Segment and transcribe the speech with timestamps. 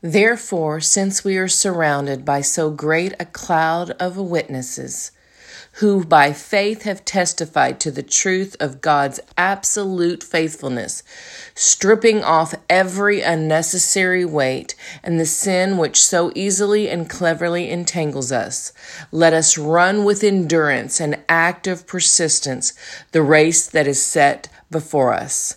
[0.00, 5.10] Therefore, since we are surrounded by so great a cloud of witnesses,
[5.78, 11.02] who by faith have testified to the truth of God's absolute faithfulness,
[11.54, 18.72] stripping off every unnecessary weight and the sin which so easily and cleverly entangles us,
[19.10, 22.72] let us run with endurance and active persistence
[23.10, 25.56] the race that is set before us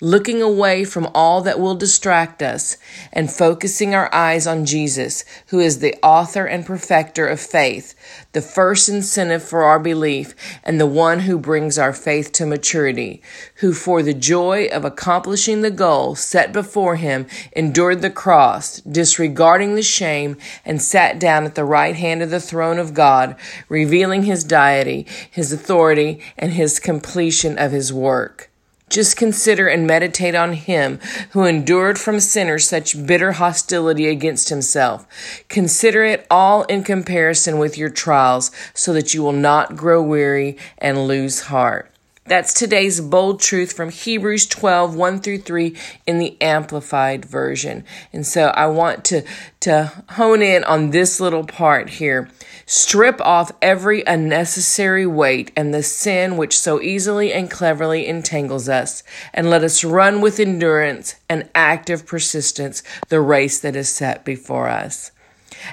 [0.00, 2.76] looking away from all that will distract us
[3.12, 7.94] and focusing our eyes on Jesus, who is the author and perfecter of faith,
[8.32, 10.34] the first incentive for our belief,
[10.64, 13.22] and the one who brings our faith to maturity,
[13.56, 19.74] who for the joy of accomplishing the goal set before him endured the cross, disregarding
[19.74, 23.36] the shame, and sat down at the right hand of the throne of God,
[23.68, 28.49] revealing his deity, his authority, and his completion of his work.
[28.90, 30.98] Just consider and meditate on him
[31.30, 35.06] who endured from sinners such bitter hostility against himself.
[35.48, 40.58] Consider it all in comparison with your trials so that you will not grow weary
[40.76, 41.90] and lose heart.
[42.30, 47.82] That's today's bold truth from Hebrews 12, 1 through 3 in the Amplified Version.
[48.12, 49.24] And so I want to,
[49.58, 52.30] to hone in on this little part here.
[52.66, 59.02] Strip off every unnecessary weight and the sin which so easily and cleverly entangles us,
[59.34, 64.68] and let us run with endurance and active persistence the race that is set before
[64.68, 65.10] us.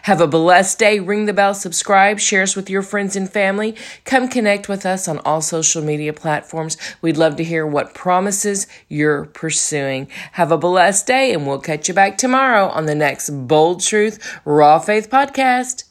[0.04, 1.00] Have a blessed day.
[1.00, 3.76] Ring the bell, subscribe, share us with your friends and family.
[4.06, 6.78] Come connect with us on all social media platforms.
[7.02, 10.08] We'd love to hear what promises you're pursuing.
[10.34, 14.40] Have a blessed day, and we'll catch you back tomorrow on the next Bold Truth
[14.46, 15.87] Raw Faith podcast.